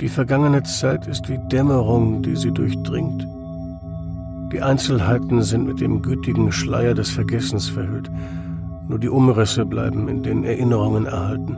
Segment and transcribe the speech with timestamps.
[0.00, 3.26] Die vergangene Zeit ist wie Dämmerung, die sie durchdringt.
[4.52, 8.10] Die Einzelheiten sind mit dem gütigen Schleier des Vergessens verhüllt.
[8.88, 11.56] Nur die Umrisse bleiben in den Erinnerungen erhalten.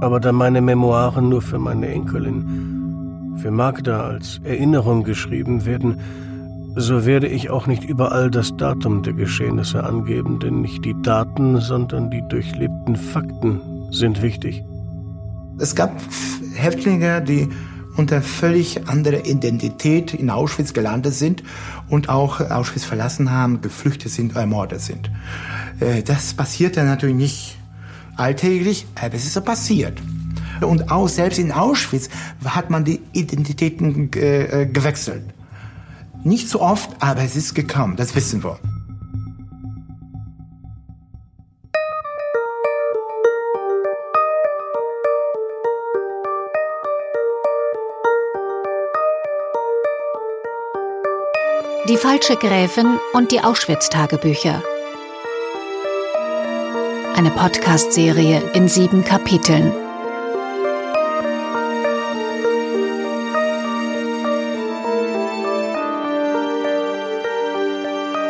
[0.00, 6.00] Aber da meine Memoiren nur für meine Enkelin, für Magda als Erinnerung geschrieben werden,
[6.76, 11.60] so werde ich auch nicht überall das Datum der Geschehnisse angeben, denn nicht die Daten,
[11.60, 13.60] sondern die durchlebten Fakten
[13.90, 14.64] sind wichtig.
[15.62, 15.96] Es gab
[16.54, 17.48] Häftlinge, die
[17.96, 21.44] unter völlig anderer Identität in Auschwitz gelandet sind
[21.88, 25.08] und auch Auschwitz verlassen haben, geflüchtet sind, ermordet sind.
[25.78, 27.58] Äh, das passiert dann natürlich nicht
[28.16, 30.02] alltäglich, aber es ist so passiert.
[30.62, 32.08] Und auch selbst in Auschwitz
[32.44, 35.22] hat man die Identitäten äh, gewechselt.
[36.24, 38.58] Nicht so oft, aber es ist gekommen, das wissen wir.
[51.88, 54.62] Die falsche Gräfin und die Auschwitz-Tagebücher.
[57.16, 59.72] Eine Podcast-Serie in sieben Kapiteln.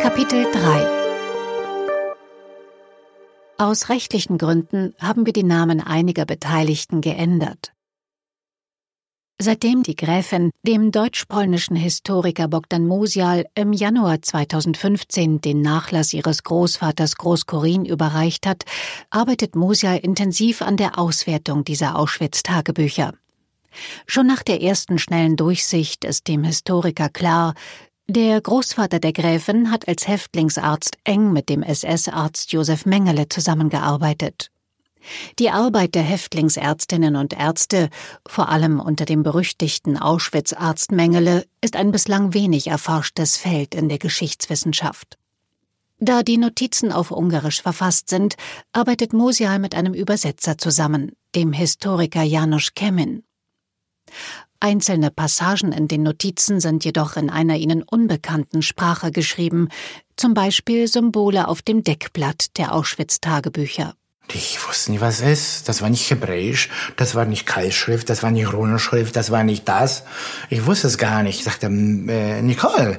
[0.00, 0.86] Kapitel 3
[3.58, 7.74] Aus rechtlichen Gründen haben wir die Namen einiger Beteiligten geändert.
[9.44, 17.16] Seitdem die Gräfin dem deutsch-polnischen Historiker Bogdan Musial im Januar 2015 den Nachlass ihres Großvaters
[17.16, 18.62] Großkorin überreicht hat,
[19.10, 23.14] arbeitet Musial intensiv an der Auswertung dieser Auschwitz-Tagebücher.
[24.06, 27.54] Schon nach der ersten schnellen Durchsicht ist dem Historiker klar,
[28.06, 34.51] der Großvater der Gräfin hat als Häftlingsarzt eng mit dem SS-Arzt Josef Mengele zusammengearbeitet.
[35.38, 37.88] Die Arbeit der Häftlingsärztinnen und Ärzte,
[38.26, 43.98] vor allem unter dem berüchtigten Auschwitz-Arzt Mengele, ist ein bislang wenig erforschtes Feld in der
[43.98, 45.18] Geschichtswissenschaft.
[45.98, 48.34] Da die Notizen auf Ungarisch verfasst sind,
[48.72, 53.22] arbeitet Mosial mit einem Übersetzer zusammen, dem Historiker Janusz Kemin.
[54.58, 59.68] Einzelne Passagen in den Notizen sind jedoch in einer ihnen unbekannten Sprache geschrieben,
[60.16, 63.94] zum Beispiel Symbole auf dem Deckblatt der Auschwitz-Tagebücher.
[64.30, 65.68] Ich wusste nicht, was es ist.
[65.68, 69.68] Das war nicht Hebräisch, das war nicht Keilschrift, das war nicht Runenschrift, das war nicht
[69.68, 70.04] das.
[70.48, 71.40] Ich wusste es gar nicht.
[71.40, 72.98] Ich sagte, äh, Nicole,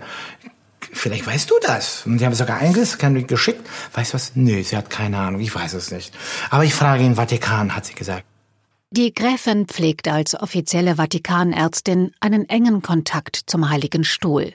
[0.91, 2.05] vielleicht weißt du das.
[2.05, 3.67] Und die haben sogar eingescannt geschickt.
[3.93, 4.31] Weißt du was?
[4.35, 6.13] Nö, sie hat keine Ahnung, ich weiß es nicht.
[6.49, 8.25] Aber ich frage ihn, Vatikan, hat sie gesagt.
[8.91, 14.53] Die Gräfin pflegt als offizielle Vatikanärztin einen engen Kontakt zum Heiligen Stuhl.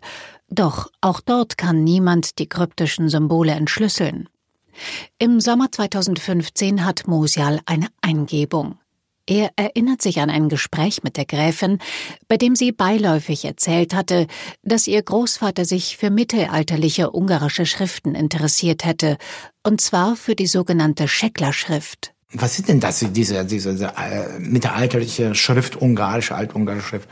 [0.49, 4.29] Doch auch dort kann niemand die kryptischen Symbole entschlüsseln.
[5.19, 8.79] Im Sommer 2015 hat Mosial eine Eingebung.
[9.29, 11.81] Er erinnert sich an ein Gespräch mit der Gräfin,
[12.29, 14.27] bei dem sie beiläufig erzählt hatte,
[14.63, 19.19] dass ihr Großvater sich für mittelalterliche ungarische Schriften interessiert hätte,
[19.63, 22.15] und zwar für die sogenannte Scheckler-Schrift.
[22.33, 27.09] Was ist denn das, diese, diese, diese äh, mittelalterliche Schrift, ungarische, altungarische Schrift?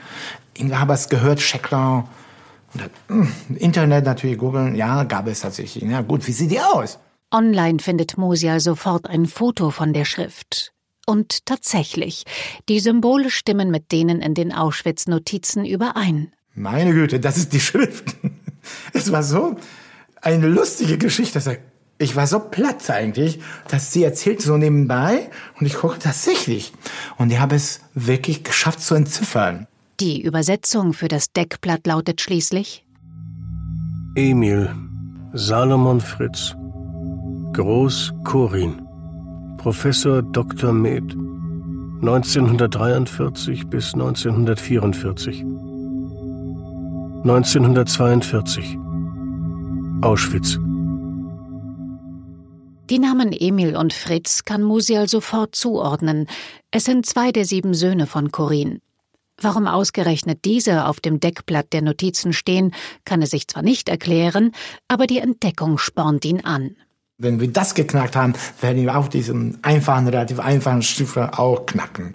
[0.54, 2.08] Ich habe es gehört, Scheckler.
[3.08, 5.84] Hm, Internet natürlich googeln, ja, gab es tatsächlich.
[5.84, 6.98] Ja, gut, wie sieht die aus?
[7.32, 10.72] Online findet Musial sofort ein Foto von der Schrift.
[11.06, 12.24] Und tatsächlich,
[12.68, 16.32] die Symbole stimmen mit denen in den Auschwitz-Notizen überein.
[16.54, 18.16] Meine Güte, das ist die Schrift.
[18.92, 19.54] Es war so
[20.20, 21.38] eine lustige Geschichte
[21.98, 26.72] ich war so platt eigentlich, dass sie erzählt so nebenbei und ich gucke tatsächlich.
[27.16, 29.66] Und ich habe es wirklich geschafft zu entziffern.
[30.00, 32.84] Die Übersetzung für das Deckblatt lautet schließlich
[34.14, 34.74] Emil,
[35.32, 36.54] Salomon Fritz,
[37.56, 38.86] Groß Korin,
[39.56, 40.74] Professor Dr.
[40.74, 41.16] Med,
[42.02, 45.42] 1943 bis 1944.
[47.24, 48.76] 1942
[50.02, 50.58] Auschwitz.
[52.90, 56.26] Die Namen Emil und Fritz kann Musial sofort zuordnen.
[56.70, 58.80] Es sind zwei der sieben Söhne von Corinne.
[59.40, 62.74] Warum ausgerechnet diese auf dem Deckblatt der Notizen stehen,
[63.06, 64.52] kann er sich zwar nicht erklären,
[64.88, 66.76] aber die Entdeckung spornt ihn an.
[67.18, 72.14] Wenn wir das geknackt haben, werden wir auch diesen einfachen, relativ einfachen Chiffre auch knacken.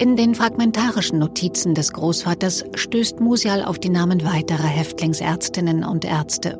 [0.00, 6.58] In den fragmentarischen Notizen des Großvaters stößt Musial auf die Namen weiterer Häftlingsärztinnen und Ärzte.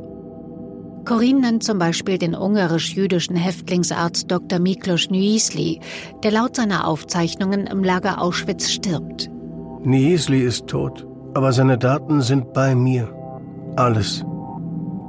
[1.04, 4.60] Corinne nennt zum Beispiel den ungarisch-jüdischen Häftlingsarzt Dr.
[4.60, 5.80] Miklos Nyisli,
[6.22, 9.28] der laut seiner Aufzeichnungen im Lager Auschwitz stirbt.
[9.82, 11.04] Nyisli ist tot,
[11.34, 13.12] aber seine Daten sind bei mir.
[13.74, 14.24] Alles.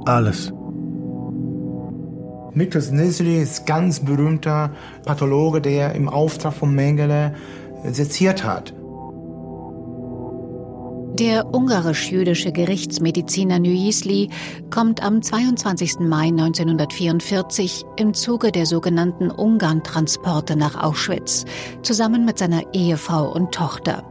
[0.06, 0.52] Alles.
[2.54, 4.70] Miklos Nisli ist ganz berühmter
[5.04, 7.34] Pathologe, der im Auftrag von Mengele
[7.84, 8.72] seziert hat.
[11.18, 14.30] Der ungarisch-jüdische Gerichtsmediziner Nüisli
[14.70, 16.00] kommt am 22.
[16.00, 21.46] Mai 1944 im Zuge der sogenannten Ungarn-Transporte nach Auschwitz
[21.82, 24.04] zusammen mit seiner Ehefrau und Tochter.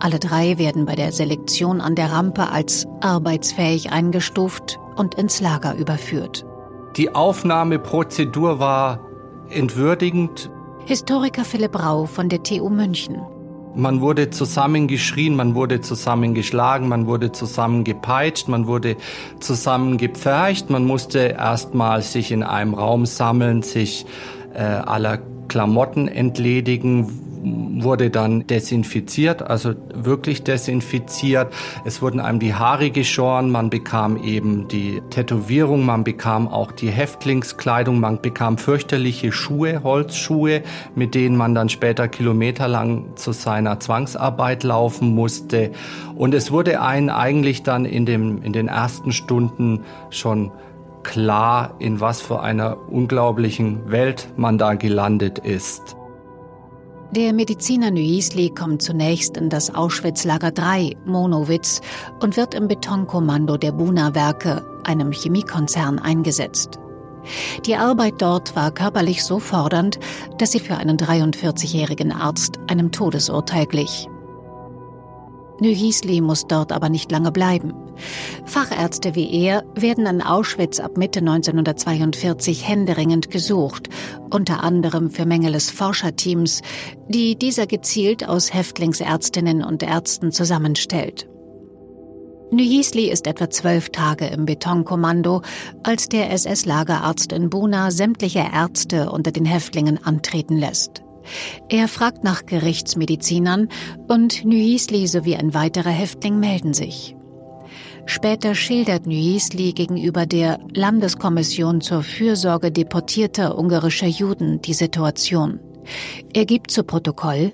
[0.00, 5.74] Alle drei werden bei der Selektion an der Rampe als arbeitsfähig eingestuft und ins Lager
[5.76, 6.44] überführt.
[6.96, 9.00] Die Aufnahmeprozedur war
[9.50, 10.50] entwürdigend.
[10.86, 13.20] Historiker Philipp Rau von der TU München.
[13.76, 18.96] Man wurde zusammengeschrien, man wurde zusammengeschlagen, man wurde zusammengepeitscht, man wurde
[19.40, 24.06] zusammengepfercht, man musste erstmal sich in einem Raum sammeln, sich
[24.54, 25.18] äh, aller
[25.48, 31.52] Klamotten entledigen, wurde dann desinfiziert, also wirklich desinfiziert.
[31.84, 36.90] Es wurden einem die Haare geschoren, man bekam eben die Tätowierung, man bekam auch die
[36.90, 40.62] Häftlingskleidung, man bekam fürchterliche Schuhe, Holzschuhe,
[40.94, 45.72] mit denen man dann später kilometerlang zu seiner Zwangsarbeit laufen musste.
[46.14, 50.50] Und es wurde einen eigentlich dann in, dem, in den ersten Stunden schon
[51.02, 55.96] klar, in was für einer unglaublichen Welt man da gelandet ist.
[57.14, 61.80] Der Mediziner Nuisli kommt zunächst in das Auschwitz-Lager 3, Monowitz,
[62.20, 66.80] und wird im Betonkommando der Buna-Werke, einem Chemiekonzern, eingesetzt.
[67.66, 70.00] Die Arbeit dort war körperlich so fordernd,
[70.38, 74.08] dass sie für einen 43-jährigen Arzt einem Todesurteil glich.
[75.60, 77.74] Nühisli muss dort aber nicht lange bleiben.
[78.44, 83.88] Fachärzte wie er werden in Auschwitz ab Mitte 1942 händeringend gesucht,
[84.30, 86.62] unter anderem für Mengeles Forscherteams,
[87.08, 91.28] die dieser gezielt aus Häftlingsärztinnen und Ärzten zusammenstellt.
[92.50, 95.42] Nühisli ist etwa zwölf Tage im Betonkommando,
[95.82, 101.02] als der SS-Lagerarzt in Buna sämtliche Ärzte unter den Häftlingen antreten lässt.
[101.68, 103.68] Er fragt nach Gerichtsmedizinern
[104.08, 107.13] und Nuisli sowie ein weiterer Häftling melden sich.
[108.06, 115.60] Später schildert Nuisli gegenüber der Landeskommission zur Fürsorge deportierter ungarischer Juden die Situation.
[116.32, 117.52] Er gibt zu Protokoll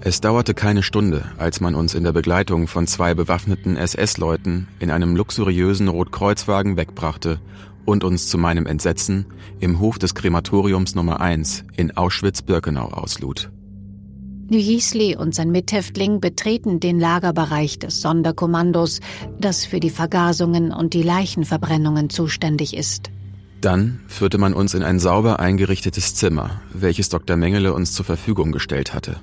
[0.00, 4.92] es dauerte keine Stunde, als man uns in der Begleitung von zwei bewaffneten SS-Leuten in
[4.92, 7.40] einem luxuriösen Rotkreuzwagen wegbrachte
[7.84, 9.26] und uns zu meinem Entsetzen
[9.58, 13.50] im Hof des Krematoriums Nummer 1 in Auschwitz-Birkenau auslud.
[14.48, 19.00] Nühisli und sein Mithäftling betreten den Lagerbereich des Sonderkommandos,
[19.40, 23.10] das für die Vergasungen und die Leichenverbrennungen zuständig ist.
[23.60, 27.36] Dann führte man uns in ein sauber eingerichtetes Zimmer, welches Dr.
[27.36, 29.16] Mengele uns zur Verfügung gestellt hatte.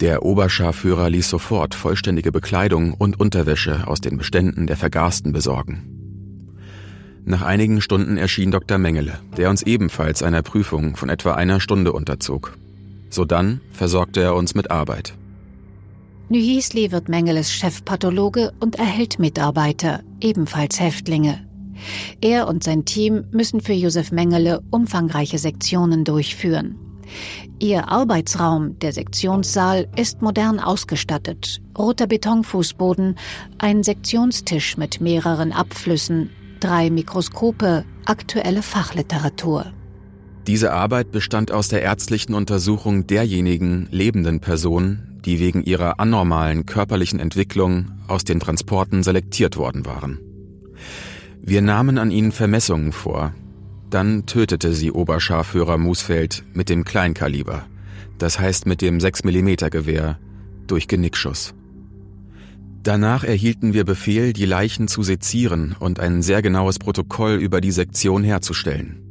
[0.00, 5.82] Der Oberscharführer ließ sofort vollständige Bekleidung und Unterwäsche aus den Beständen der Vergasten besorgen.
[7.24, 8.78] Nach einigen Stunden erschien Dr.
[8.78, 12.56] Mengele, der uns ebenfalls einer Prüfung von etwa einer Stunde unterzog.
[13.10, 15.14] Sodann versorgte er uns mit Arbeit.
[16.28, 21.46] Nühisli wird Mengeles Chefpathologe und erhält Mitarbeiter, ebenfalls Häftlinge.
[22.20, 26.76] Er und sein Team müssen für Josef Mengele umfangreiche Sektionen durchführen.
[27.58, 31.62] Ihr Arbeitsraum, der Sektionssaal, ist modern ausgestattet.
[31.78, 33.16] Roter Betonfußboden,
[33.56, 39.72] ein Sektionstisch mit mehreren Abflüssen, drei Mikroskope, aktuelle Fachliteratur.
[40.48, 47.20] Diese Arbeit bestand aus der ärztlichen Untersuchung derjenigen lebenden Personen, die wegen ihrer anormalen körperlichen
[47.20, 50.18] Entwicklung aus den Transporten selektiert worden waren.
[51.42, 53.34] Wir nahmen an ihnen Vermessungen vor.
[53.90, 57.66] Dann tötete sie Oberscharführer Musfeld mit dem Kleinkaliber,
[58.16, 60.18] das heißt mit dem 6 mm Gewehr,
[60.66, 61.52] durch Genickschuss.
[62.82, 67.72] Danach erhielten wir Befehl, die Leichen zu sezieren und ein sehr genaues Protokoll über die
[67.72, 69.07] Sektion herzustellen.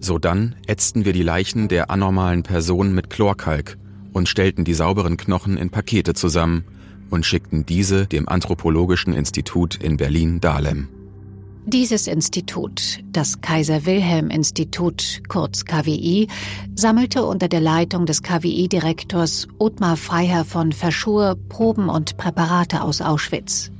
[0.00, 3.76] Sodann ätzten wir die Leichen der anormalen Person mit Chlorkalk
[4.12, 6.64] und stellten die sauberen Knochen in Pakete zusammen
[7.10, 10.88] und schickten diese dem Anthropologischen Institut in Berlin-Dahlem.
[11.68, 16.28] Dieses Institut, das Kaiser Wilhelm Institut, kurz KWI,
[16.76, 23.72] sammelte unter der Leitung des KWI-Direktors Ottmar Freiherr von Verschur Proben und Präparate aus Auschwitz.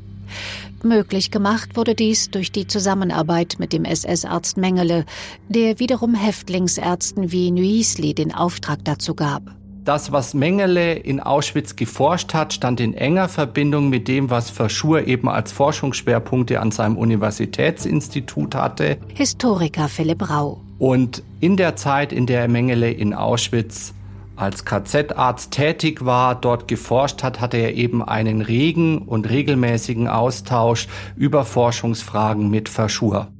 [0.83, 5.05] Möglich gemacht wurde dies durch die Zusammenarbeit mit dem SS-Arzt Mengele,
[5.49, 9.43] der wiederum Häftlingsärzten wie Nuisli den Auftrag dazu gab.
[9.87, 15.07] Das, was Mengele in Auschwitz geforscht hat, stand in enger Verbindung mit dem, was Verschur
[15.07, 18.99] eben als Forschungsschwerpunkte an seinem Universitätsinstitut hatte.
[19.15, 20.61] Historiker Philipp Rau.
[20.81, 23.95] Und in der Zeit, in der Mengele in Auschwitz
[24.37, 30.89] als KZ-Arzt tätig war, dort geforscht hat, hatte er eben einen regen und regelmäßigen Austausch
[31.17, 33.33] über Forschungsfragen mit Verschur.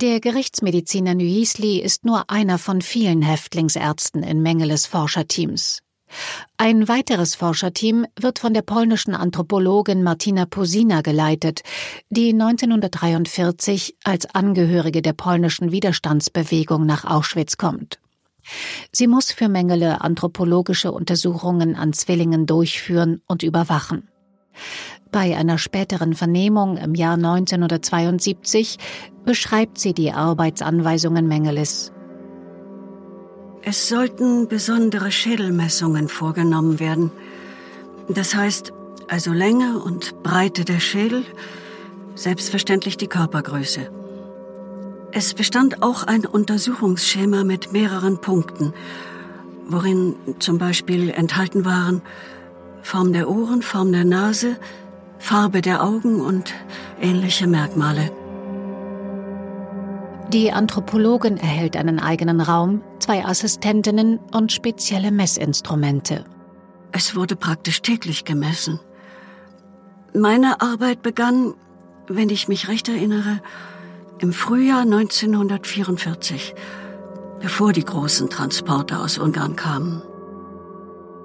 [0.00, 5.80] Der Gerichtsmediziner Nuisli ist nur einer von vielen Häftlingsärzten in Mengeles Forscherteams.
[6.56, 11.62] Ein weiteres Forscherteam wird von der polnischen Anthropologin Martina Posina geleitet,
[12.10, 17.98] die 1943 als Angehörige der polnischen Widerstandsbewegung nach Auschwitz kommt.
[18.92, 24.08] Sie muss für Mengele anthropologische Untersuchungen an Zwillingen durchführen und überwachen.
[25.10, 28.78] Bei einer späteren Vernehmung im Jahr 1972
[29.24, 31.92] beschreibt sie die Arbeitsanweisungen Mengeles.
[33.70, 37.10] Es sollten besondere Schädelmessungen vorgenommen werden.
[38.08, 38.72] Das heißt
[39.08, 41.22] also Länge und Breite der Schädel,
[42.14, 43.90] selbstverständlich die Körpergröße.
[45.12, 48.72] Es bestand auch ein Untersuchungsschema mit mehreren Punkten,
[49.66, 52.00] worin zum Beispiel enthalten waren
[52.80, 54.56] Form der Ohren, Form der Nase,
[55.18, 56.54] Farbe der Augen und
[57.02, 58.17] ähnliche Merkmale.
[60.32, 66.24] Die Anthropologin erhält einen eigenen Raum, zwei Assistentinnen und spezielle Messinstrumente.
[66.92, 68.78] Es wurde praktisch täglich gemessen.
[70.14, 71.54] Meine Arbeit begann,
[72.08, 73.40] wenn ich mich recht erinnere,
[74.18, 76.54] im Frühjahr 1944,
[77.40, 80.02] bevor die großen Transporte aus Ungarn kamen.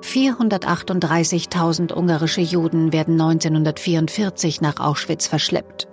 [0.02, 5.88] 438.000 ungarische Juden werden 1944 nach Auschwitz verschleppt.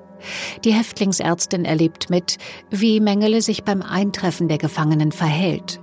[0.65, 2.39] Die Häftlingsärztin erlebt mit,
[2.71, 5.81] wie Mengele sich beim Eintreffen der Gefangenen verhält.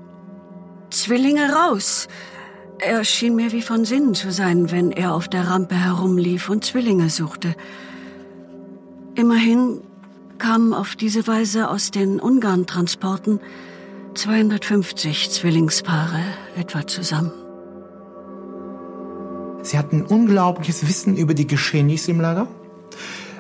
[0.89, 2.07] Zwillinge raus!
[2.79, 6.63] Er schien mir wie von Sinnen zu sein, wenn er auf der Rampe herumlief und
[6.63, 7.55] Zwillinge suchte.
[9.15, 9.81] Immerhin
[10.37, 13.39] kamen auf diese Weise aus den Ungarn-Transporten
[14.13, 16.19] 250 Zwillingspaare
[16.55, 17.31] etwa zusammen.
[19.63, 22.47] Sie hatten unglaubliches Wissen über die Geschehnisse im Lager.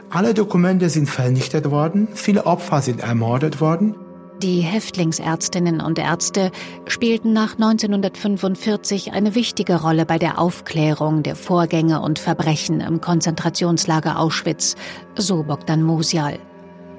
[0.09, 3.95] Alle Dokumente sind vernichtet worden, viele Opfer sind ermordet worden.
[4.41, 6.51] Die Häftlingsärztinnen und Ärzte
[6.85, 14.19] spielten nach 1945 eine wichtige Rolle bei der Aufklärung der Vorgänge und Verbrechen im Konzentrationslager
[14.19, 14.75] Auschwitz,
[15.17, 16.39] so Bogdan Musial.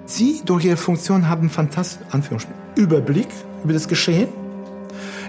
[0.04, 3.28] Sie durch ihre Funktion haben fantastischen Überblick
[3.62, 4.28] über das Geschehen.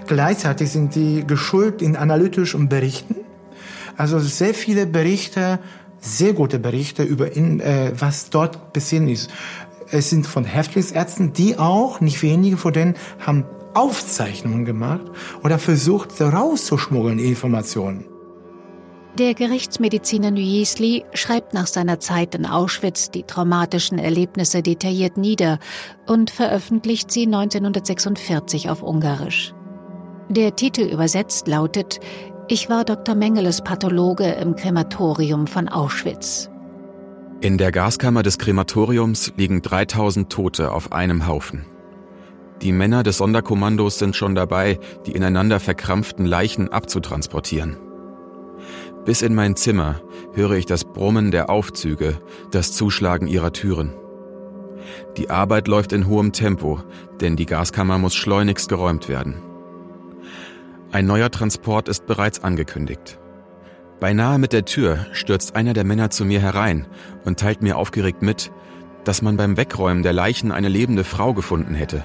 [0.06, 3.14] Gleichzeitig sind sie geschult in analytischen Berichten.
[3.96, 5.60] Also sehr viele Berichte,
[6.00, 9.30] sehr gute Berichte über in, äh, was dort passiert ist.
[9.90, 15.02] Es sind von Häftlingsärzten, die auch, nicht wenige von denen, haben Aufzeichnungen gemacht
[15.44, 18.04] oder versucht rauszuschmuggeln Informationen.
[19.18, 25.58] Der Gerichtsmediziner Nuisli schreibt nach seiner Zeit in Auschwitz die traumatischen Erlebnisse detailliert nieder
[26.06, 29.52] und veröffentlicht sie 1946 auf Ungarisch.
[30.28, 31.98] Der Titel übersetzt lautet
[32.52, 33.14] ich war Dr.
[33.14, 36.50] Mengeles Pathologe im Krematorium von Auschwitz.
[37.40, 41.64] In der Gaskammer des Krematoriums liegen 3000 Tote auf einem Haufen.
[42.60, 47.76] Die Männer des Sonderkommandos sind schon dabei, die ineinander verkrampften Leichen abzutransportieren.
[49.04, 50.00] Bis in mein Zimmer
[50.32, 53.92] höre ich das Brummen der Aufzüge, das Zuschlagen ihrer Türen.
[55.16, 56.80] Die Arbeit läuft in hohem Tempo,
[57.20, 59.40] denn die Gaskammer muss schleunigst geräumt werden.
[60.92, 63.20] Ein neuer Transport ist bereits angekündigt.
[64.00, 66.86] Beinahe mit der Tür stürzt einer der Männer zu mir herein
[67.24, 68.50] und teilt mir aufgeregt mit,
[69.04, 72.02] dass man beim Wegräumen der Leichen eine lebende Frau gefunden hätte.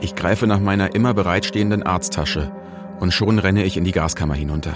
[0.00, 2.50] Ich greife nach meiner immer bereitstehenden Arzttasche
[2.98, 4.74] und schon renne ich in die Gaskammer hinunter.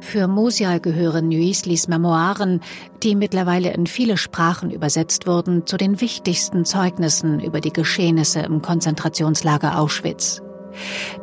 [0.00, 2.60] Für Mosial gehören Nuislis Memoiren,
[3.02, 8.62] die mittlerweile in viele Sprachen übersetzt wurden, zu den wichtigsten Zeugnissen über die Geschehnisse im
[8.62, 10.40] Konzentrationslager Auschwitz.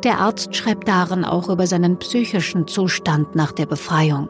[0.02, 4.28] Der Arzt schreibt darin auch über seinen psychischen Zustand nach der Befreiung.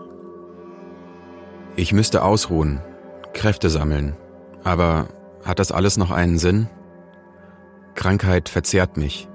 [1.77, 2.81] Ich müsste ausruhen,
[3.33, 4.17] Kräfte sammeln.
[4.65, 5.09] Aber
[5.45, 6.69] hat das alles noch einen Sinn?
[7.95, 9.29] Krankheit verzehrt mich.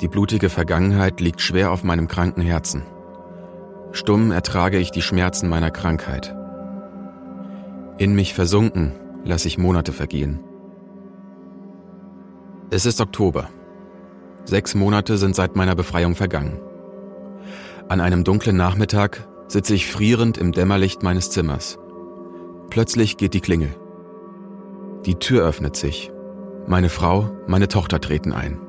[0.00, 2.82] Die blutige Vergangenheit liegt schwer auf meinem kranken Herzen.
[3.92, 6.34] Stumm ertrage ich die Schmerzen meiner Krankheit.
[7.96, 8.92] In mich versunken
[9.24, 10.40] lasse ich Monate vergehen.
[12.68, 13.48] Es ist Oktober.
[14.46, 16.60] Sechs Monate sind seit meiner Befreiung vergangen.
[17.88, 21.78] An einem dunklen Nachmittag sitze ich frierend im Dämmerlicht meines Zimmers.
[22.70, 23.74] Plötzlich geht die Klingel.
[25.04, 26.12] Die Tür öffnet sich.
[26.68, 28.60] Meine Frau, meine Tochter treten ein.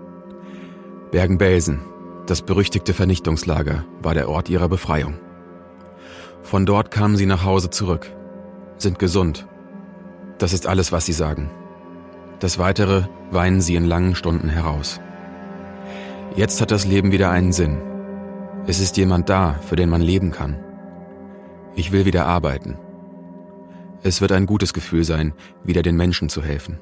[1.11, 1.81] Bergen-Belsen,
[2.25, 5.19] das berüchtigte Vernichtungslager, war der Ort ihrer Befreiung.
[6.41, 8.11] Von dort kamen sie nach Hause zurück,
[8.77, 9.47] sind gesund.
[10.39, 11.51] Das ist alles, was sie sagen.
[12.39, 14.99] Das Weitere weinen sie in langen Stunden heraus.
[16.35, 17.77] Jetzt hat das Leben wieder einen Sinn.
[18.67, 20.57] Es ist jemand da, für den man leben kann.
[21.75, 22.77] Ich will wieder arbeiten.
[24.03, 26.79] Es wird ein gutes Gefühl sein, wieder den Menschen zu helfen.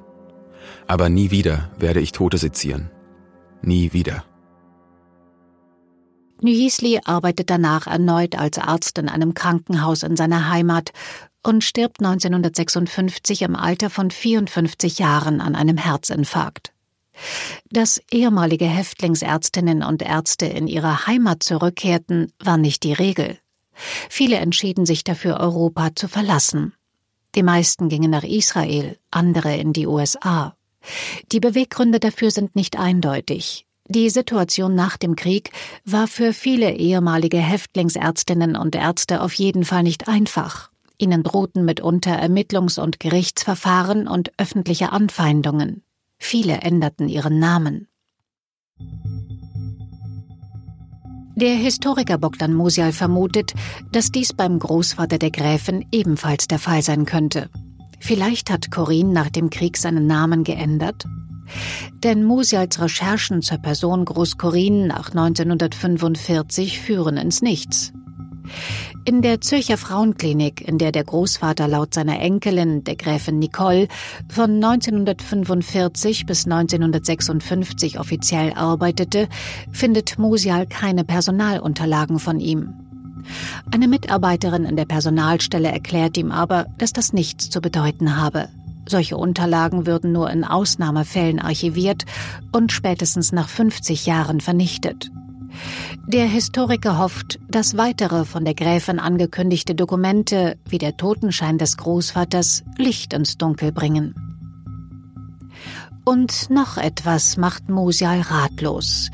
[0.88, 2.92] Aber nie wieder werde ich Tote sezieren.
[3.62, 4.24] Nie wieder.
[6.42, 10.92] Nyisli arbeitet danach erneut als Arzt in einem Krankenhaus in seiner Heimat
[11.44, 16.75] und stirbt 1956 im Alter von 54 Jahren an einem Herzinfarkt.
[17.70, 23.38] Dass ehemalige Häftlingsärztinnen und Ärzte in ihre Heimat zurückkehrten, war nicht die Regel.
[24.10, 26.74] Viele entschieden sich dafür, Europa zu verlassen.
[27.36, 30.56] Die meisten gingen nach Israel, andere in die USA.
[31.32, 33.66] Die Beweggründe dafür sind nicht eindeutig.
[33.88, 35.52] Die Situation nach dem Krieg
[35.84, 40.72] war für viele ehemalige Häftlingsärztinnen und Ärzte auf jeden Fall nicht einfach.
[40.98, 45.84] Ihnen drohten mitunter Ermittlungs- und Gerichtsverfahren und öffentliche Anfeindungen.
[46.18, 47.88] Viele änderten ihren Namen.
[51.38, 53.54] Der Historiker Bogdan Musial vermutet,
[53.92, 57.50] dass dies beim Großvater der Gräfin ebenfalls der Fall sein könnte.
[58.00, 61.06] Vielleicht hat Corinne nach dem Krieg seinen Namen geändert?
[62.04, 67.92] Denn Musials Recherchen zur Person Groß Corinne nach 1945 führen ins Nichts.
[69.06, 73.88] In der Zürcher Frauenklinik, in der der Großvater laut seiner Enkelin, der Gräfin Nicole,
[74.30, 79.28] von 1945 bis 1956 offiziell arbeitete,
[79.72, 82.74] findet Musial keine Personalunterlagen von ihm.
[83.72, 88.50] Eine Mitarbeiterin in der Personalstelle erklärt ihm aber, dass das nichts zu bedeuten habe.
[88.88, 92.06] Solche Unterlagen würden nur in Ausnahmefällen archiviert
[92.52, 95.10] und spätestens nach 50 Jahren vernichtet.
[96.08, 102.64] Der Historiker hofft, dass weitere von der Gräfin angekündigte Dokumente, wie der Totenschein des Großvaters,
[102.78, 104.14] Licht ins Dunkel bringen.
[106.06, 109.10] Und noch etwas macht Musial ratlos.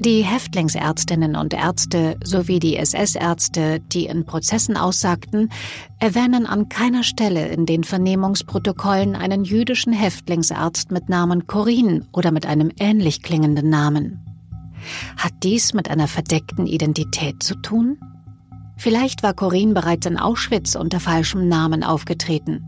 [0.00, 5.50] Die Häftlingsärztinnen und Ärzte sowie die SS-Ärzte, die in Prozessen aussagten,
[5.98, 12.46] erwähnen an keiner Stelle in den Vernehmungsprotokollen einen jüdischen Häftlingsarzt mit Namen Corinne oder mit
[12.46, 14.27] einem ähnlich klingenden Namen.
[15.16, 17.98] Hat dies mit einer verdeckten Identität zu tun?
[18.76, 22.64] Vielleicht war Corinne bereits in Auschwitz unter falschem Namen aufgetreten.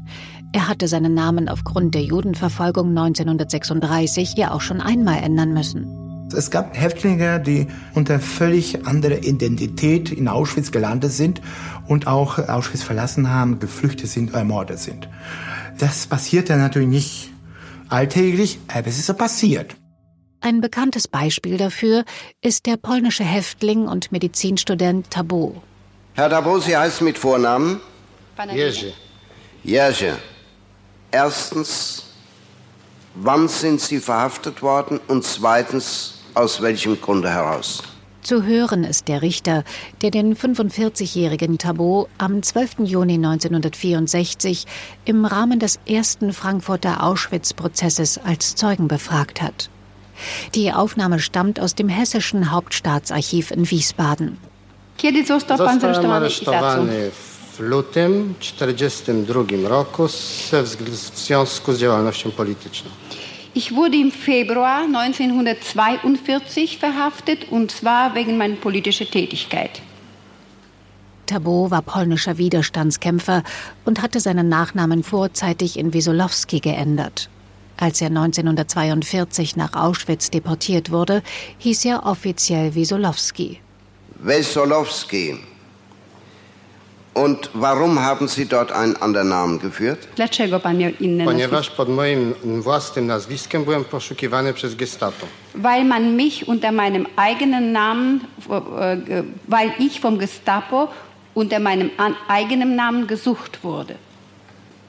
[0.52, 6.00] Er hatte seinen Namen aufgrund der Judenverfolgung 1936 ja auch schon einmal ändern müssen.
[6.36, 11.40] Es gab Häftlinge, die unter völlig anderer Identität in Auschwitz gelandet sind
[11.86, 15.08] und auch Auschwitz verlassen haben, geflüchtet sind, ermordet sind.
[15.78, 17.32] Das passiert ja natürlich nicht
[17.88, 19.76] alltäglich, aber es ist so passiert.
[20.42, 22.04] Ein bekanntes Beispiel dafür
[22.40, 25.62] ist der polnische Häftling und Medizinstudent Tabo.
[26.14, 27.80] Herr Tabo, Sie heißen mit Vornamen?
[28.50, 28.94] Jerzy.
[29.62, 30.12] Jerzy.
[31.10, 32.06] Erstens,
[33.14, 34.98] wann sind Sie verhaftet worden?
[35.08, 37.82] Und zweitens, aus welchem Grunde heraus?
[38.22, 39.64] Zu hören ist der Richter,
[40.02, 42.80] der den 45-jährigen Tabo am 12.
[42.84, 44.66] Juni 1964
[45.04, 49.70] im Rahmen des ersten Frankfurter Auschwitz-Prozesses als Zeugen befragt hat.
[50.54, 54.36] Die Aufnahme stammt aus dem Hessischen Hauptstaatsarchiv in Wiesbaden.
[54.96, 56.86] Kiedy został pan zaresztowany i za co?
[57.56, 62.90] w lutym 1942 roku w związku z działalnością polityczną.
[63.54, 69.80] Ich wurde im Februar 1942 verhaftet und zwar wegen meiner politischen Tätigkeit.
[71.26, 73.42] Tabo war polnischer Widerstandskämpfer
[73.84, 77.28] und hatte seinen Nachnamen vorzeitig in Wesolowski geändert.
[77.80, 81.22] Als er 1942 nach Auschwitz deportiert wurde,
[81.58, 83.58] hieß er offiziell Wesolowski.
[84.22, 85.38] Wesolowski.
[87.14, 89.98] Und warum haben Sie dort einen anderen Namen geführt?
[90.16, 95.26] Dlaczego pan miał inne Ponieważ pod moim własnym nazwiskiem byłem poszukiwany przez Gestapo.
[95.54, 98.20] Weil man mich unter meinem eigenen Namen,
[99.48, 100.88] weil ich vom Gestapo
[101.34, 101.90] unter meinem
[102.28, 103.94] eigenen Namen gesucht wurde.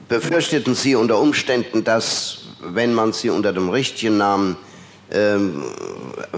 [0.08, 4.56] Befürchteten Sie unter Umständen, dass wenn man sie unter dem richtigen Namen
[5.10, 5.62] ähm,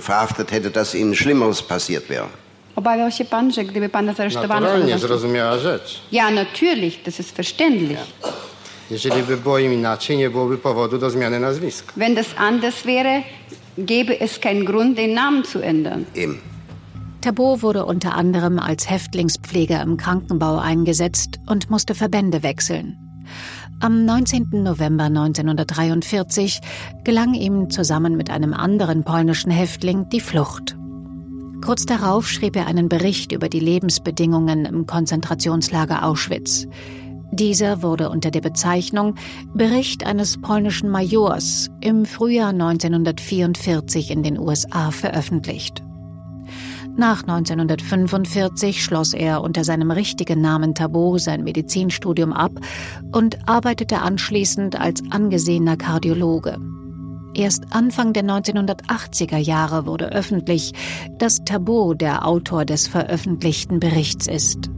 [0.00, 2.28] verhaftet hätte, dass ihnen Schlimmeres passiert wäre.
[2.76, 4.60] Obawiał się pan, że gdyby pana zaresztowano...
[4.60, 6.00] Naturalnie, zrozumiała rzecz.
[6.12, 7.98] Ja, natürlich, das ist verständlich.
[8.90, 11.92] Jeżeli by było im inaczej, nie byłoby powodu do zmiany nazwiska.
[11.96, 13.22] Wenn das anders wäre,
[13.78, 16.04] gäbe es keinen Grund, den Namen zu ändern.
[16.14, 16.40] Eben.
[17.20, 22.96] Tabo wurde unter anderem als Häftlingspfleger im Krankenbau eingesetzt und musste Verbände wechseln.
[23.84, 24.62] Am 19.
[24.62, 26.60] November 1943
[27.04, 30.74] gelang ihm zusammen mit einem anderen polnischen Häftling die Flucht.
[31.62, 36.66] Kurz darauf schrieb er einen Bericht über die Lebensbedingungen im Konzentrationslager Auschwitz.
[37.30, 39.16] Dieser wurde unter der Bezeichnung
[39.52, 45.82] Bericht eines polnischen Majors im Frühjahr 1944 in den USA veröffentlicht.
[46.96, 52.52] Nach 1945 schloss er unter seinem richtigen Namen Tabo sein Medizinstudium ab
[53.10, 56.56] und arbeitete anschließend als angesehener Kardiologe.
[57.34, 60.72] Erst Anfang der 1980er Jahre wurde öffentlich,
[61.18, 64.70] dass Tabot der Autor des veröffentlichten Berichts ist.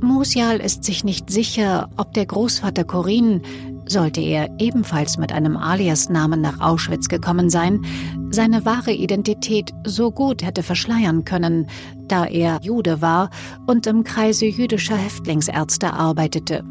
[0.00, 3.42] Musial ist sich nicht sicher, ob der Großvater Corinne,
[3.86, 7.80] sollte er ebenfalls mit einem Aliasnamen nach Auschwitz gekommen sein,
[8.30, 11.66] seine wahre Identität so gut hätte verschleiern können,
[12.08, 13.30] da er Jude war
[13.66, 16.64] und im Kreise jüdischer Häftlingsärzte arbeitete.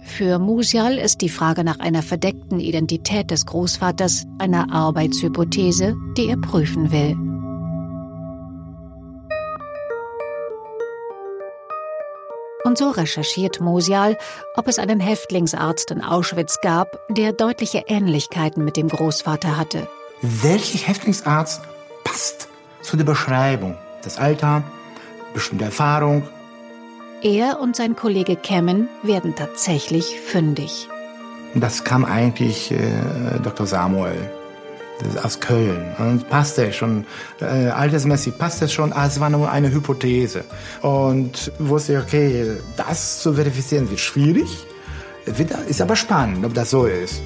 [0.00, 6.38] Für Musial ist die Frage nach einer verdeckten Identität des Großvaters eine Arbeitshypothese, die er
[6.38, 7.27] prüfen will.
[12.68, 14.18] Und so recherchiert Mosial,
[14.54, 19.88] ob es einen Häftlingsarzt in Auschwitz gab, der deutliche Ähnlichkeiten mit dem Großvater hatte.
[20.20, 21.62] Welcher Häftlingsarzt
[22.04, 22.48] passt
[22.82, 23.78] zu der Beschreibung?
[24.02, 24.64] Das Alter,
[25.32, 26.28] bestimmte Erfahrung.
[27.22, 30.88] Er und sein Kollege Kemmen werden tatsächlich fündig.
[31.54, 32.78] Das kam eigentlich äh,
[33.42, 33.66] Dr.
[33.66, 34.30] Samuel
[35.22, 35.94] aus Köln.
[35.98, 37.06] Und passte schon,
[37.40, 40.44] äh, altersmäßig passt es schon, als war nur eine Hypothese.
[40.82, 44.48] Und wusste ich, okay, das zu verifizieren wird schwierig,
[45.68, 47.20] ist aber spannend, ob das so ist.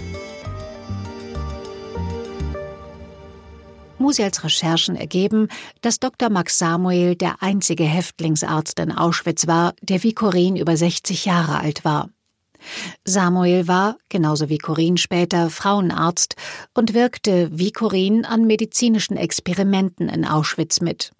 [3.98, 5.48] Musials Recherchen ergeben,
[5.80, 6.28] dass Dr.
[6.28, 11.84] Max Samuel der einzige Häftlingsarzt in Auschwitz war, der wie Corinne über 60 Jahre alt
[11.84, 12.08] war.
[13.04, 16.36] Samuel war, genauso wie Corinne später, Frauenarzt
[16.74, 21.12] und wirkte wie Corinne an medizinischen Experimenten in Auschwitz mit.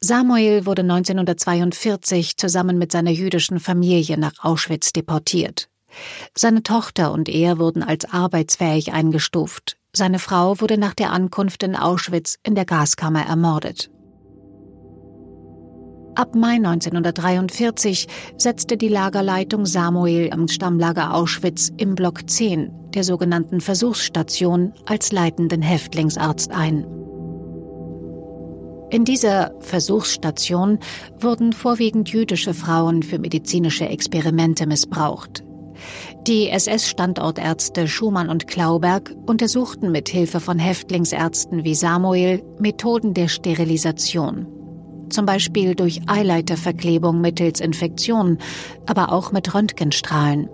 [0.00, 5.68] Samuel wurde 1942 zusammen mit seiner jüdischen Familie nach Auschwitz deportiert.
[6.36, 9.76] Seine Tochter und er wurden als arbeitsfähig eingestuft.
[9.92, 13.90] Seine Frau wurde nach der Ankunft in Auschwitz in der Gaskammer ermordet.
[16.16, 23.60] Ab Mai 1943 setzte die Lagerleitung Samuel am Stammlager Auschwitz im Block 10 der sogenannten
[23.60, 26.86] Versuchsstation als leitenden Häftlingsarzt ein.
[28.90, 30.78] In dieser Versuchsstation
[31.18, 35.42] wurden vorwiegend jüdische Frauen für medizinische Experimente missbraucht.
[36.28, 44.46] Die SS-Standortärzte Schumann und Klauberg untersuchten mit Hilfe von Häftlingsärzten wie Samuel Methoden der Sterilisation
[45.08, 48.38] zum Beispiel durch Eileiterverklebung mittels Infektion,
[48.86, 50.48] aber auch mit Röntgenstrahlen.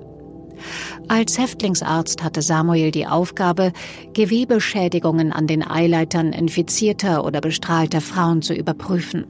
[1.08, 3.72] Als Häftlingsarzt hatte Samuel die Aufgabe,
[4.12, 9.26] Gewebeschädigungen an den Eileitern infizierter oder bestrahlter Frauen zu überprüfen.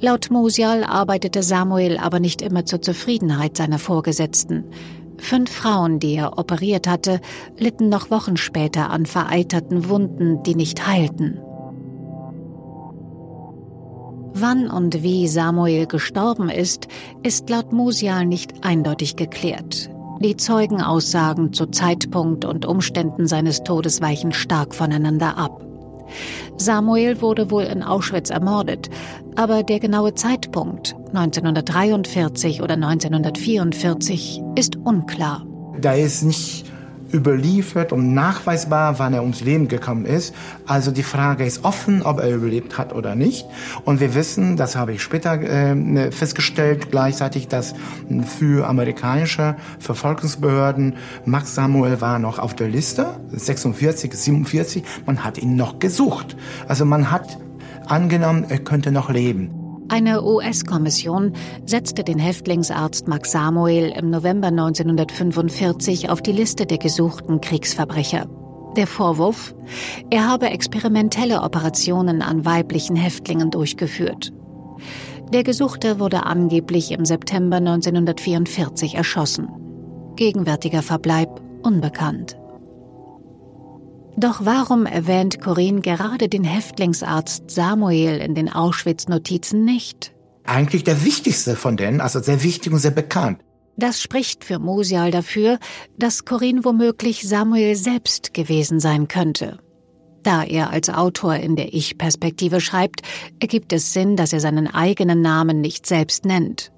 [0.00, 4.64] Laut Musial arbeitete Samuel aber nicht immer zur Zufriedenheit seiner Vorgesetzten.
[5.18, 7.20] Fünf Frauen, die er operiert hatte,
[7.58, 11.40] litten noch Wochen später an vereiterten Wunden, die nicht heilten.
[14.36, 16.88] Wann und wie Samuel gestorben ist,
[17.22, 19.90] ist laut Musial nicht eindeutig geklärt.
[20.20, 25.64] Die Zeugenaussagen zu Zeitpunkt und Umständen seines Todes weichen stark voneinander ab.
[26.56, 28.90] Samuel wurde wohl in Auschwitz ermordet,
[29.36, 35.46] aber der genaue Zeitpunkt 1943 oder 1944 ist unklar.
[35.80, 36.63] Da ist nicht
[37.14, 40.34] überliefert und nachweisbar, wann er ums Leben gekommen ist.
[40.66, 43.46] Also die Frage ist offen, ob er überlebt hat oder nicht.
[43.84, 47.74] Und wir wissen, das habe ich später äh, festgestellt, gleichzeitig, dass
[48.38, 54.82] für amerikanische Verfolgungsbehörden Max Samuel war noch auf der Liste, 46, 47.
[55.06, 56.36] Man hat ihn noch gesucht.
[56.66, 57.38] Also man hat
[57.86, 59.63] angenommen, er könnte noch leben.
[59.88, 61.32] Eine US-Kommission
[61.66, 68.26] setzte den Häftlingsarzt Max Samuel im November 1945 auf die Liste der gesuchten Kriegsverbrecher.
[68.76, 69.54] Der Vorwurf,
[70.10, 74.32] er habe experimentelle Operationen an weiblichen Häftlingen durchgeführt.
[75.32, 79.48] Der Gesuchte wurde angeblich im September 1944 erschossen.
[80.16, 82.36] Gegenwärtiger Verbleib unbekannt.
[84.16, 90.12] Doch warum erwähnt Corinne gerade den Häftlingsarzt Samuel in den Auschwitz-Notizen nicht?
[90.44, 93.40] Eigentlich der wichtigste von denen, also sehr wichtig und sehr bekannt.
[93.76, 95.58] Das spricht für Musial dafür,
[95.98, 99.58] dass Corinne womöglich Samuel selbst gewesen sein könnte.
[100.22, 103.02] Da er als Autor in der Ich-Perspektive schreibt,
[103.40, 106.72] ergibt es Sinn, dass er seinen eigenen Namen nicht selbst nennt.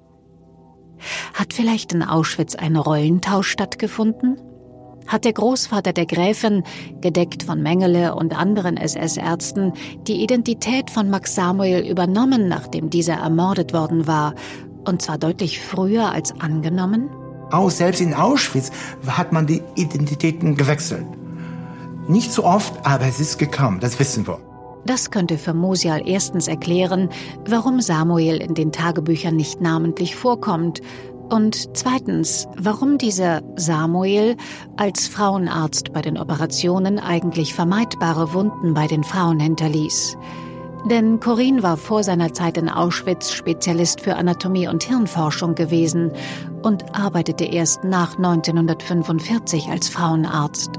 [1.33, 4.41] Hat vielleicht in Auschwitz ein Rollentausch stattgefunden?
[5.07, 6.63] Hat der Großvater der Gräfin,
[7.01, 9.73] gedeckt von Mengele und anderen SS-Ärzten,
[10.07, 14.35] die Identität von Max Samuel übernommen, nachdem dieser ermordet worden war,
[14.85, 17.09] und zwar deutlich früher als angenommen?
[17.51, 18.71] Auch selbst in Auschwitz
[19.07, 21.05] hat man die Identitäten gewechselt.
[22.07, 24.39] Nicht so oft, aber es ist gekommen, das wissen wir.
[24.85, 27.09] Das könnte für Mosial erstens erklären,
[27.45, 30.81] warum Samuel in den Tagebüchern nicht namentlich vorkommt
[31.29, 34.37] Und zweitens, warum dieser Samuel
[34.77, 40.17] als Frauenarzt bei den Operationen eigentlich vermeidbare Wunden bei den Frauen hinterließ.
[40.89, 46.11] Denn Corinne war vor seiner Zeit in Auschwitz Spezialist für Anatomie und Hirnforschung gewesen
[46.61, 50.71] und arbeitete erst nach 1945 als Frauenarzt.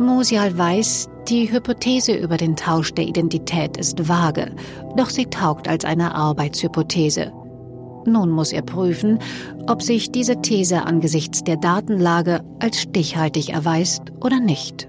[0.00, 4.54] Musial weiß, die Hypothese über den Tausch der Identität ist vage,
[4.96, 7.32] doch sie taugt als eine Arbeitshypothese.
[8.06, 9.18] Nun muss er prüfen,
[9.66, 14.88] ob sich diese These angesichts der Datenlage als stichhaltig erweist oder nicht.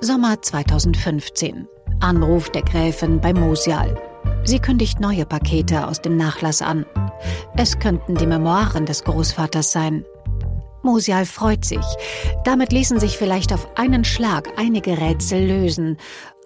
[0.00, 1.66] Sommer 2015.
[2.00, 4.05] Anruf der Gräfin bei Mosial.
[4.46, 6.86] Sie kündigt neue Pakete aus dem Nachlass an.
[7.56, 10.04] Es könnten die Memoiren des Großvaters sein.
[10.84, 11.84] Mosial freut sich.
[12.44, 15.96] Damit ließen sich vielleicht auf einen Schlag einige Rätsel lösen.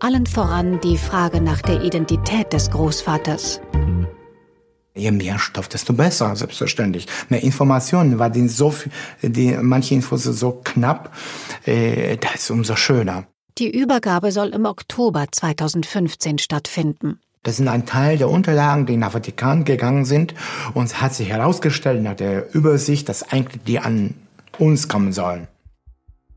[0.01, 3.61] Allen voran die Frage nach der Identität des Großvaters.
[4.95, 7.07] Je mehr Stoff, desto besser, selbstverständlich.
[7.29, 8.75] Mehr Informationen, weil die so,
[9.21, 11.15] die, manche Infos sind so knapp,
[11.67, 13.27] äh, das ist umso schöner.
[13.59, 17.21] Die Übergabe soll im Oktober 2015 stattfinden.
[17.43, 20.35] Das sind ein Teil der Unterlagen, die nach Vatikan gegangen sind.
[20.75, 24.15] Und es hat sich herausgestellt nach der Übersicht, dass eigentlich die an
[24.59, 25.49] uns kommen sollen.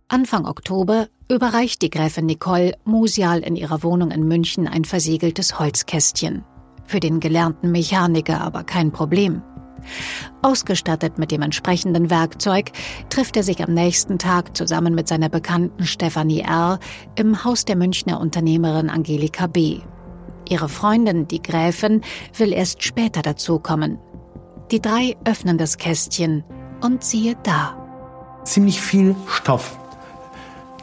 [0.07, 6.45] Anfang Oktober überreicht die Gräfin Nicole Musial in ihrer Wohnung in München ein versiegeltes Holzkästchen.
[6.85, 9.41] Für den gelernten Mechaniker aber kein Problem.
[10.41, 12.71] Ausgestattet mit dem entsprechenden Werkzeug
[13.09, 16.79] trifft er sich am nächsten Tag zusammen mit seiner Bekannten Stefanie R.
[17.15, 19.81] im Haus der Münchner Unternehmerin Angelika B.
[20.53, 22.01] Ihre Freundin, die Gräfin,
[22.37, 23.97] will erst später dazukommen.
[24.69, 26.43] Die drei öffnen das Kästchen
[26.79, 27.75] und siehe da.
[28.43, 29.75] Ziemlich viel Stoff.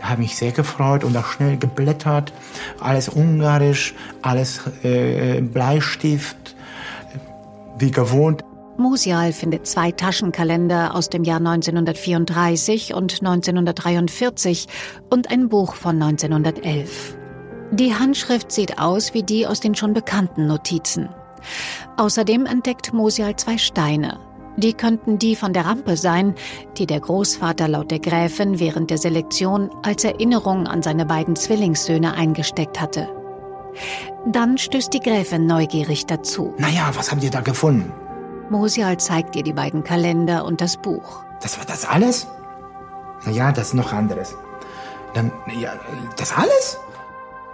[0.00, 2.32] Da habe mich sehr gefreut und auch schnell geblättert.
[2.80, 6.56] Alles ungarisch, alles äh, Bleistift,
[7.78, 8.42] wie gewohnt.
[8.76, 14.66] Musial findet zwei Taschenkalender aus dem Jahr 1934 und 1943
[15.10, 17.19] und ein Buch von 1911.
[17.72, 21.08] Die Handschrift sieht aus wie die aus den schon bekannten Notizen.
[21.96, 24.18] Außerdem entdeckt Musial zwei Steine.
[24.56, 26.34] Die könnten die von der Rampe sein,
[26.76, 32.12] die der Großvater laut der Gräfin während der Selektion als Erinnerung an seine beiden Zwillingssöhne
[32.14, 33.08] eingesteckt hatte.
[34.26, 36.52] Dann stößt die Gräfin neugierig dazu.
[36.58, 37.92] Naja, was habt ihr da gefunden?
[38.50, 41.22] Mosial zeigt ihr die beiden Kalender und das Buch.
[41.40, 42.26] Das war das alles?
[43.24, 44.34] Naja, das ist noch anderes.
[45.14, 45.30] Dann,
[45.60, 45.72] ja,
[46.16, 46.78] das alles?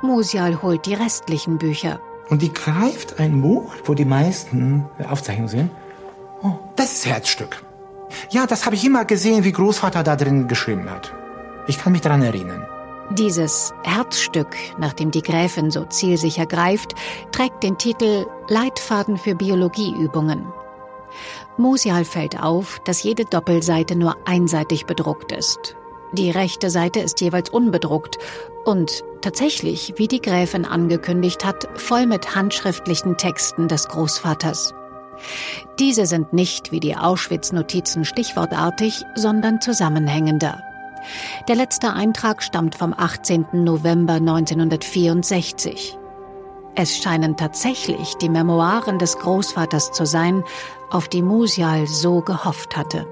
[0.03, 2.01] Musial holt die restlichen Bücher.
[2.29, 5.71] Und die greift ein Buch, wo die meisten Aufzeichnungen sind.
[6.43, 7.65] Oh, das ist Herzstück.
[8.31, 11.13] Ja, das habe ich immer gesehen, wie Großvater da drin geschrieben hat.
[11.67, 12.67] Ich kann mich daran erinnern.
[13.11, 16.95] Dieses Herzstück, nach dem die Gräfin so zielsicher greift,
[17.31, 20.47] trägt den Titel Leitfaden für Biologieübungen.
[21.57, 25.77] Musial fällt auf, dass jede Doppelseite nur einseitig bedruckt ist.
[26.17, 28.17] Die rechte Seite ist jeweils unbedruckt
[28.65, 34.73] und tatsächlich, wie die Gräfin angekündigt hat, voll mit handschriftlichen Texten des Großvaters.
[35.79, 40.63] Diese sind nicht wie die Auschwitz-Notizen stichwortartig, sondern zusammenhängender.
[41.49, 43.47] Der letzte Eintrag stammt vom 18.
[43.53, 45.99] November 1964.
[46.77, 50.43] Es scheinen tatsächlich die Memoiren des Großvaters zu sein,
[50.91, 53.07] auf die Musial so gehofft hatte.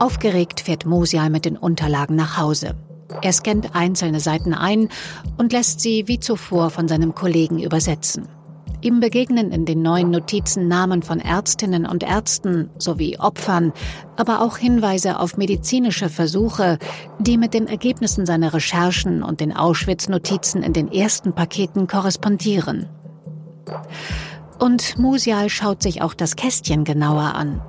[0.00, 2.74] Aufgeregt fährt Musial mit den Unterlagen nach Hause.
[3.20, 4.88] Er scannt einzelne Seiten ein
[5.36, 8.26] und lässt sie wie zuvor von seinem Kollegen übersetzen.
[8.80, 13.74] Ihm begegnen in den neuen Notizen Namen von Ärztinnen und Ärzten sowie Opfern,
[14.16, 16.78] aber auch Hinweise auf medizinische Versuche,
[17.18, 22.88] die mit den Ergebnissen seiner Recherchen und den Auschwitz-Notizen in den ersten Paketen korrespondieren.
[24.58, 27.60] Und Musial schaut sich auch das Kästchen genauer an.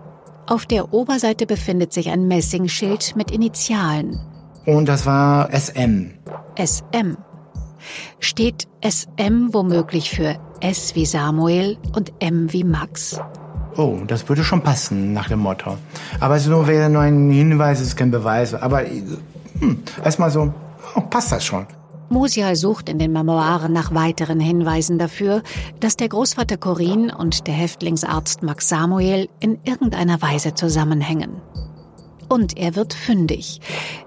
[0.48, 4.20] Auf der Oberseite befindet sich ein Messingschild mit Initialen.
[4.66, 6.12] Und das war SM.
[6.58, 7.18] SM.
[8.20, 13.20] Steht SM womöglich für S wie Samuel und M wie Max.
[13.78, 15.78] Oh, das würde schon passen nach dem Motto.
[16.20, 18.54] Aber es nur wäre nur ein Hinweis, es ist kein Beweis.
[18.54, 18.82] Aber
[19.60, 20.54] hm, erstmal so,
[20.96, 21.66] oh, passt das schon.
[22.12, 25.41] Musial sucht in den Memoiren nach weiteren Hinweisen dafür,
[25.80, 31.41] dass der Großvater Corin und der Häftlingsarzt Max Samuel in irgendeiner Weise zusammenhängen.
[32.28, 33.62] Und er wird fündig.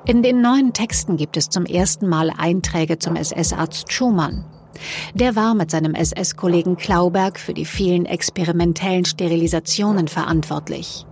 [0.07, 4.45] In den neuen Texten gibt es zum ersten Mal Einträge zum SS-Arzt Schumann.
[5.15, 11.07] Der war mit seinem SS-Kollegen Klauberg für die vielen experimentellen Sterilisationen verantwortlich.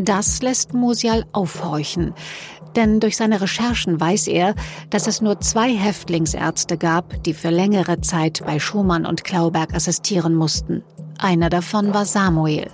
[0.00, 2.14] Das lässt Musial aufhorchen,
[2.78, 4.54] denn durch seine Recherchen weiß er,
[4.88, 10.36] dass es nur zwei Häftlingsärzte gab, die für längere Zeit bei Schumann und Klauberg assistieren
[10.36, 10.84] mussten.
[11.18, 12.68] Einer davon war Samuel.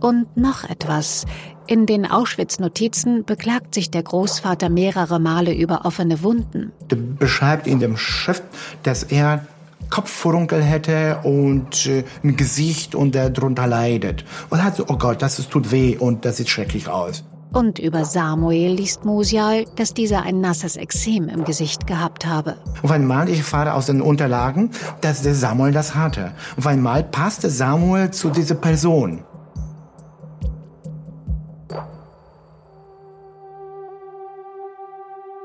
[0.00, 1.26] Und noch etwas.
[1.66, 6.72] In den Auschwitz-Notizen beklagt sich der Großvater mehrere Male über offene Wunden.
[6.90, 8.42] Der beschreibt in dem Schrift,
[8.82, 9.46] dass er
[9.90, 14.24] Kopffurunkel hätte und äh, ein Gesicht und er drunter leidet.
[14.48, 17.24] Und hat so, oh Gott, das tut weh und das sieht schrecklich aus.
[17.52, 22.56] Und über Samuel liest Musial, dass dieser ein nasses Exem im Gesicht gehabt habe.
[22.82, 24.70] Auf einmal, ich fahre aus den Unterlagen,
[25.02, 26.32] dass der Samuel das hatte.
[26.56, 29.22] Auf einmal passte Samuel zu dieser Person.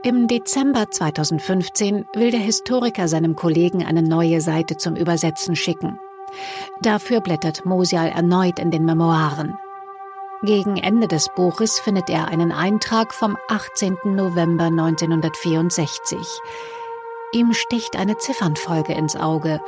[0.03, 5.99] Im Dezember 2015 will der Historiker seinem Kollegen eine neue Seite zum Übersetzen schicken.
[6.81, 9.57] Dafür blättert Mosial erneut in den Memoiren.
[10.43, 13.97] Gegen Ende des Buches findet er einen Eintrag vom 18.
[14.03, 16.19] November 1964.
[17.31, 19.59] Ihm sticht eine Ziffernfolge ins Auge.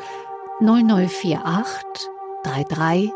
[0.62, 1.41] 0048
[2.43, 3.12] 33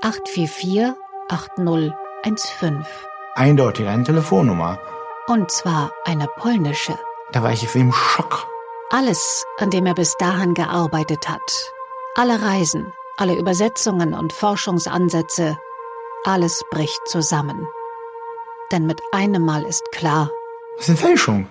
[0.00, 0.94] 844
[1.28, 2.86] 8015.
[3.34, 4.78] Eindeutig eine Telefonnummer.
[5.26, 6.98] Und zwar eine polnische.
[7.32, 8.46] Da war ich im Schock.
[8.90, 11.72] Alles, an dem er bis dahin gearbeitet hat.
[12.14, 15.58] Alle Reisen, alle Übersetzungen und Forschungsansätze,
[16.24, 17.66] alles bricht zusammen.
[18.72, 20.30] Denn mit einem Mal ist klar.
[20.76, 21.46] Das ist eine Fälschung.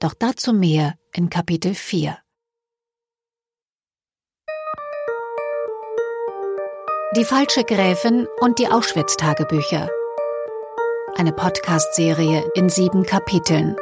[0.00, 2.18] Doch dazu mehr in Kapitel 4.
[7.16, 9.88] Die falsche Gräfin und die Auschwitz-Tagebücher.
[11.16, 13.76] Eine Podcast-Serie in sieben Kapiteln.